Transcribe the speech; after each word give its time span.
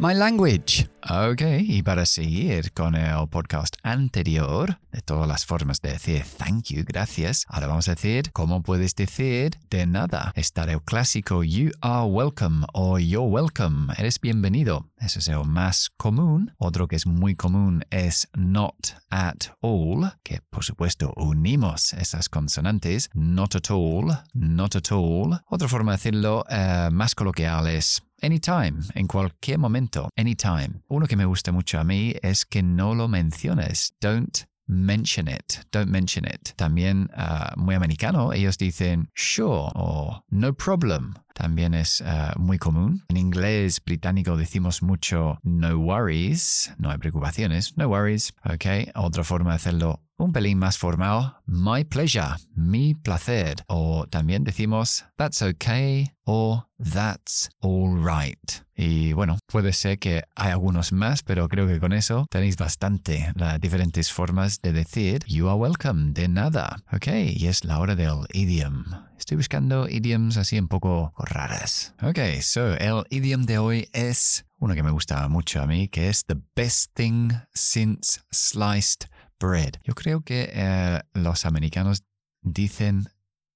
my 0.00 0.14
language. 0.14 0.88
Ok, 1.02 1.42
y 1.60 1.82
para 1.82 2.06
seguir 2.06 2.72
con 2.72 2.94
el 2.94 3.28
podcast 3.28 3.76
anterior 3.82 4.78
de 4.92 5.00
todas 5.02 5.28
las 5.28 5.44
formas 5.44 5.80
de 5.80 5.92
decir 5.92 6.24
thank 6.38 6.64
you, 6.68 6.84
gracias, 6.86 7.44
ahora 7.48 7.66
vamos 7.66 7.88
a 7.88 7.94
decir 7.94 8.32
cómo 8.32 8.62
puedes 8.62 8.94
decir 8.94 9.58
de 9.68 9.86
nada. 9.86 10.32
Está 10.36 10.64
el 10.64 10.82
clásico 10.82 11.44
you 11.44 11.70
are 11.82 12.06
welcome 12.06 12.64
o 12.72 12.98
you're 12.98 13.28
welcome, 13.28 13.92
eres 13.98 14.18
bienvenido. 14.20 14.88
Eso 14.98 15.18
es 15.18 15.28
el 15.28 15.44
más 15.44 15.90
común. 15.96 16.52
Otro 16.58 16.88
que 16.88 16.96
es 16.96 17.06
muy 17.06 17.34
común 17.34 17.84
es 17.90 18.28
not 18.34 18.94
at 19.10 19.48
all, 19.60 20.12
que 20.22 20.40
por 20.50 20.64
supuesto 20.64 21.12
unimos 21.16 21.92
esas 21.94 22.28
consonantes. 22.28 23.10
Not 23.14 23.54
at 23.56 23.70
all, 23.70 24.18
not 24.32 24.76
at 24.76 24.92
all. 24.92 25.40
Otra 25.48 25.68
forma 25.68 25.92
de 25.92 25.96
decirlo 25.96 26.44
eh, 26.48 26.88
más 26.90 27.14
coloquial 27.14 27.66
es 27.66 28.02
Anytime, 28.22 28.82
en 28.94 29.06
cualquier 29.06 29.58
momento, 29.58 29.89
anytime. 30.16 30.82
Uno 30.88 31.06
que 31.06 31.16
me 31.16 31.24
gusta 31.24 31.52
mucho 31.52 31.78
a 31.78 31.84
mí 31.84 32.14
es 32.22 32.44
que 32.44 32.62
no 32.62 32.94
lo 32.94 33.08
menciones. 33.08 33.92
Don't 34.00 34.46
mention 34.66 35.28
it. 35.28 35.64
Don't 35.72 35.90
mention 35.90 36.24
it. 36.24 36.54
También 36.56 37.10
uh, 37.16 37.56
muy 37.56 37.74
americano, 37.74 38.32
ellos 38.32 38.56
dicen 38.56 39.10
sure 39.14 39.70
o 39.74 40.24
no 40.30 40.52
problem. 40.52 41.14
También 41.40 41.72
es 41.72 42.02
uh, 42.02 42.38
muy 42.38 42.58
común. 42.58 43.02
En 43.08 43.16
inglés 43.16 43.82
británico 43.82 44.36
decimos 44.36 44.82
mucho 44.82 45.38
no 45.42 45.74
worries, 45.78 46.70
no 46.76 46.90
hay 46.90 46.98
preocupaciones, 46.98 47.78
no 47.78 47.88
worries. 47.88 48.34
Ok, 48.44 48.90
otra 48.94 49.24
forma 49.24 49.52
de 49.52 49.56
hacerlo 49.56 50.02
un 50.18 50.32
pelín 50.32 50.58
más 50.58 50.76
formal, 50.76 51.36
my 51.46 51.82
pleasure, 51.82 52.36
mi 52.54 52.94
placer. 52.94 53.56
O 53.68 54.06
también 54.10 54.44
decimos 54.44 55.06
that's 55.16 55.40
okay 55.40 56.10
o 56.24 56.66
that's 56.76 57.48
all 57.60 57.96
right. 58.04 58.38
Y 58.76 59.14
bueno, 59.14 59.38
puede 59.46 59.72
ser 59.72 59.98
que 59.98 60.24
hay 60.36 60.50
algunos 60.50 60.92
más, 60.92 61.22
pero 61.22 61.48
creo 61.48 61.66
que 61.66 61.80
con 61.80 61.94
eso 61.94 62.26
tenéis 62.28 62.58
bastante 62.58 63.32
las 63.34 63.58
diferentes 63.58 64.12
formas 64.12 64.60
de 64.60 64.74
decir 64.74 65.24
you 65.26 65.48
are 65.48 65.56
welcome, 65.56 66.12
de 66.12 66.28
nada. 66.28 66.82
Ok, 66.92 67.06
y 67.34 67.46
es 67.46 67.64
la 67.64 67.78
hora 67.78 67.96
del 67.96 68.26
idiom. 68.34 68.84
Estoy 69.20 69.36
buscando 69.36 69.86
idioms 69.86 70.38
así 70.38 70.58
un 70.58 70.66
poco 70.66 71.12
raras. 71.18 71.94
Ok, 72.02 72.18
so 72.40 72.72
el 72.76 73.04
idiom 73.10 73.44
de 73.44 73.58
hoy 73.58 73.88
es 73.92 74.46
uno 74.58 74.74
que 74.74 74.82
me 74.82 74.90
gusta 74.90 75.28
mucho 75.28 75.60
a 75.60 75.66
mí, 75.66 75.88
que 75.88 76.08
es 76.08 76.24
the 76.24 76.36
best 76.56 76.90
thing 76.94 77.30
since 77.52 78.22
sliced 78.32 79.10
bread. 79.38 79.74
Yo 79.84 79.94
creo 79.94 80.22
que 80.22 80.50
eh, 80.54 81.02
los 81.12 81.44
americanos 81.44 82.02
dicen 82.40 83.10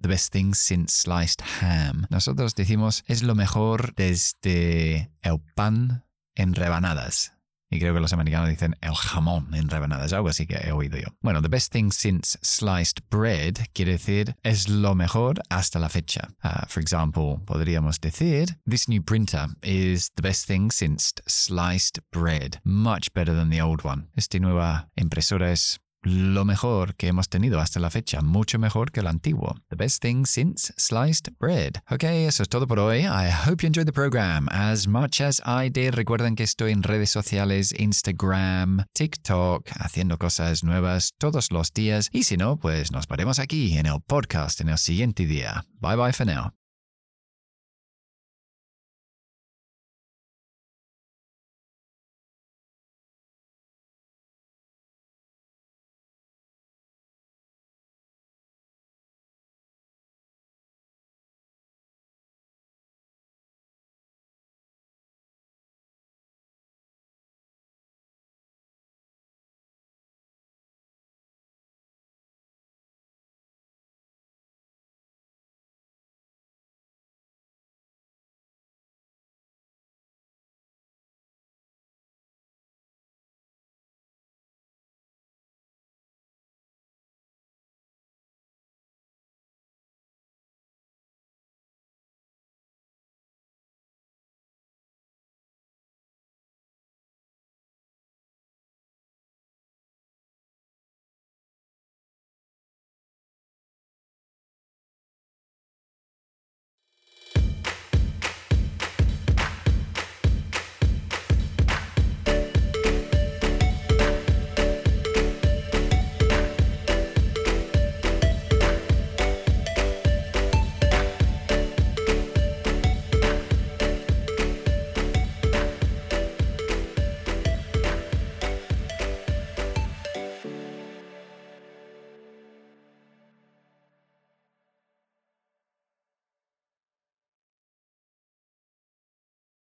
the 0.00 0.08
best 0.08 0.32
thing 0.32 0.54
since 0.54 1.02
sliced 1.02 1.44
ham. 1.60 2.06
Nosotros 2.08 2.54
decimos 2.54 3.04
es 3.06 3.22
lo 3.22 3.34
mejor 3.34 3.94
desde 3.94 5.12
el 5.20 5.40
pan 5.54 6.06
en 6.36 6.54
rebanadas. 6.54 7.34
Y 7.70 7.78
creo 7.78 7.94
que 7.94 8.00
los 8.00 8.12
americanos 8.12 8.48
dicen 8.48 8.76
el 8.80 8.94
jamón 8.94 9.54
en 9.54 9.68
rebanadas, 9.68 10.12
algo 10.12 10.28
así 10.28 10.46
que 10.46 10.56
he 10.56 10.72
oído 10.72 10.98
yo. 10.98 11.08
Bueno, 11.20 11.40
the 11.40 11.48
best 11.48 11.72
thing 11.72 11.92
since 11.92 12.36
sliced 12.42 13.00
bread 13.10 13.58
quiere 13.72 13.92
decir 13.92 14.34
es 14.42 14.68
lo 14.68 14.94
mejor 14.94 15.40
hasta 15.50 15.78
la 15.78 15.88
fecha. 15.88 16.28
Uh, 16.42 16.66
for 16.66 16.80
example, 16.80 17.40
podríamos 17.44 18.00
decir, 18.00 18.56
this 18.66 18.88
new 18.88 19.02
printer 19.02 19.46
is 19.62 20.10
the 20.16 20.22
best 20.22 20.46
thing 20.46 20.70
since 20.72 21.12
sliced 21.28 22.00
bread. 22.10 22.60
Much 22.64 23.12
better 23.14 23.34
than 23.34 23.50
the 23.50 23.60
old 23.60 23.84
one. 23.84 24.08
Esta 24.16 24.40
nueva 24.40 24.88
impresora 24.96 25.52
es 25.52 25.78
lo 26.02 26.44
mejor 26.44 26.94
que 26.94 27.08
hemos 27.08 27.28
tenido 27.28 27.60
hasta 27.60 27.80
la 27.80 27.90
fecha, 27.90 28.20
mucho 28.22 28.58
mejor 28.58 28.90
que 28.90 29.00
el 29.00 29.06
antiguo. 29.06 29.56
The 29.68 29.76
best 29.76 30.02
thing 30.02 30.24
since 30.24 30.72
sliced 30.76 31.32
bread. 31.38 31.74
Ok, 31.90 32.04
eso 32.04 32.42
es 32.42 32.48
todo 32.48 32.66
por 32.66 32.78
hoy. 32.78 33.00
I 33.00 33.30
hope 33.30 33.62
you 33.62 33.66
enjoyed 33.66 33.86
the 33.86 33.92
program 33.92 34.48
as 34.50 34.86
much 34.86 35.20
as 35.20 35.40
I 35.44 35.68
did. 35.70 35.94
Recuerden 35.94 36.36
que 36.36 36.44
estoy 36.44 36.72
en 36.72 36.82
redes 36.82 37.10
sociales, 37.10 37.72
Instagram, 37.78 38.84
TikTok, 38.94 39.68
haciendo 39.78 40.18
cosas 40.18 40.64
nuevas 40.64 41.12
todos 41.18 41.52
los 41.52 41.72
días. 41.72 42.08
Y 42.12 42.24
si 42.24 42.36
no, 42.36 42.58
pues 42.58 42.92
nos 42.92 43.06
veremos 43.06 43.38
aquí 43.38 43.76
en 43.76 43.86
el 43.86 44.00
podcast 44.00 44.60
en 44.60 44.70
el 44.70 44.78
siguiente 44.78 45.26
día. 45.26 45.64
Bye 45.80 45.96
bye 45.96 46.12
for 46.12 46.26
now. 46.26 46.59